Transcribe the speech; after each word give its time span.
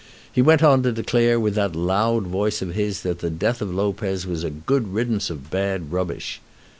He 0.33 0.41
went 0.41 0.63
on 0.63 0.81
to 0.81 0.91
declare 0.91 1.39
with 1.39 1.53
that 1.53 1.75
loud 1.75 2.23
voice 2.25 2.63
of 2.63 2.73
his 2.73 3.01
that 3.03 3.19
the 3.19 3.29
death 3.29 3.61
of 3.61 3.71
Lopez 3.71 4.25
was 4.25 4.43
a 4.43 4.49
good 4.49 4.91
riddance 4.95 5.29
of 5.29 5.51
bad 5.51 5.91
rubbish. 5.91 6.41